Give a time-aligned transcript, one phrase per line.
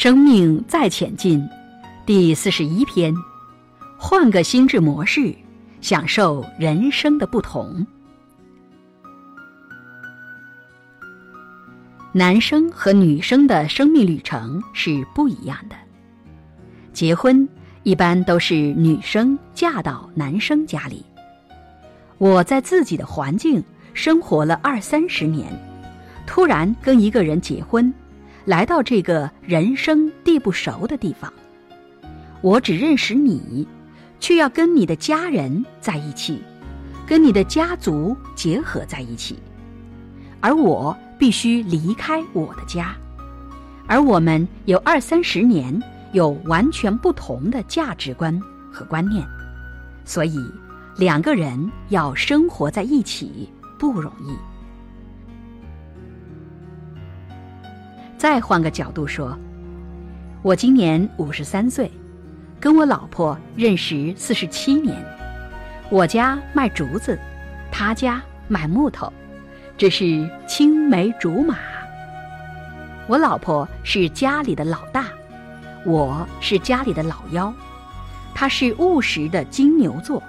[0.00, 1.44] 生命再前进，
[2.06, 3.12] 第四十一篇，
[3.98, 5.34] 换个心智模式，
[5.80, 7.84] 享受人生的不同。
[12.12, 15.74] 男生和女生的生命旅程是不一样的。
[16.92, 17.48] 结婚
[17.82, 21.04] 一般都是女生嫁到男生家里。
[22.18, 23.60] 我在自己的环境
[23.94, 25.52] 生活了二三十年，
[26.24, 27.92] 突然跟一个人结婚。
[28.48, 31.30] 来到这个人生地不熟的地方，
[32.40, 33.68] 我只认识你，
[34.20, 36.40] 却要跟你的家人在一起，
[37.06, 39.38] 跟你的家族结合在一起，
[40.40, 42.96] 而我必须离开我的家，
[43.86, 45.78] 而我们有二三十年
[46.14, 48.40] 有完全不同的价值观
[48.72, 49.22] 和观念，
[50.06, 50.38] 所以
[50.96, 53.46] 两个人要生活在一起
[53.78, 54.34] 不容易。
[58.18, 59.38] 再换个角度说，
[60.42, 61.88] 我今年五十三岁，
[62.58, 64.96] 跟我老婆认识四十七年。
[65.88, 67.16] 我家卖竹子，
[67.70, 69.12] 他家卖木头，
[69.76, 71.56] 这是青梅竹马。
[73.06, 75.04] 我老婆是家里的老大，
[75.86, 77.54] 我是家里的老幺。
[78.34, 80.20] 她是务实的金牛座，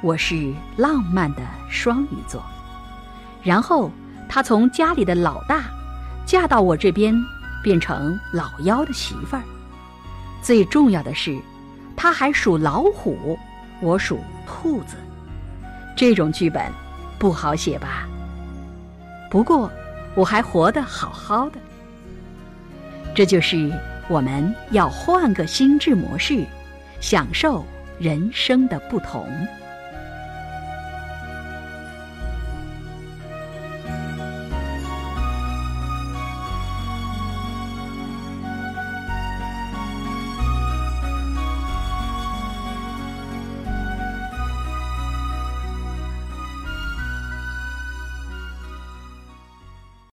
[0.00, 2.42] 我是浪漫的双鱼座。
[3.44, 3.92] 然后
[4.28, 5.62] 她从家里的老大。
[6.32, 7.14] 嫁到我这边，
[7.62, 9.42] 变成老幺的媳妇儿。
[10.40, 11.38] 最重要的是，
[11.94, 13.38] 她还属老虎，
[13.82, 14.96] 我属兔子。
[15.94, 16.72] 这种剧本
[17.18, 18.08] 不好写吧？
[19.30, 19.70] 不过
[20.14, 21.58] 我还活得好好的。
[23.14, 23.70] 这就是
[24.08, 26.46] 我们要换个心智模式，
[26.98, 27.62] 享受
[27.98, 29.28] 人生的不同。